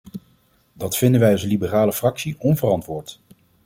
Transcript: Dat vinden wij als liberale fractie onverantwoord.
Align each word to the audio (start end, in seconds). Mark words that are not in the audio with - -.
Dat 0.73 0.97
vinden 0.97 1.21
wij 1.21 1.31
als 1.31 1.43
liberale 1.43 1.93
fractie 1.93 2.35
onverantwoord. 2.39 3.19